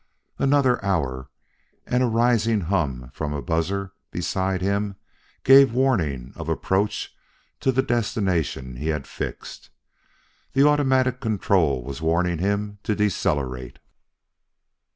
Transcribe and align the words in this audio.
Another 0.39 0.83
hour, 0.83 1.29
and 1.85 2.01
a 2.01 2.07
rising 2.07 2.61
hum 2.61 3.11
from 3.13 3.33
a 3.33 3.41
buzzer 3.43 3.93
beside 4.09 4.59
him 4.59 4.95
gave 5.43 5.73
warning 5.75 6.33
of 6.35 6.49
approach 6.49 7.15
to 7.59 7.71
the 7.71 7.83
destination 7.83 8.77
he 8.77 8.87
had 8.87 9.05
fixed. 9.05 9.69
The 10.53 10.67
automatic 10.67 11.19
control 11.19 11.83
was 11.83 12.01
warning 12.01 12.39
him 12.39 12.79
to 12.81 12.95
decelerate. 12.95 13.77